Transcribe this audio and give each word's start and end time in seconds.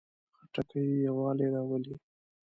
خټکی 0.37 0.81
یووالی 1.05 1.47
راولي. 1.53 1.95